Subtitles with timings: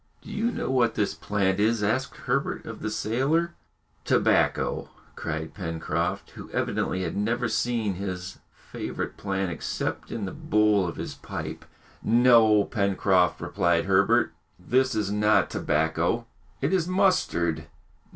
[0.23, 3.53] "Do you know what this plant is?" asked Herbert of the sailor.
[4.03, 10.87] "Tobacco!" cried Pencroft, who evidently had never seen his favourite plant except in the bowl
[10.87, 11.65] of his pipe.
[12.01, 16.25] "No, Pencroft," replied Herbert; "this is not tobacco,
[16.61, 17.67] it is mustard."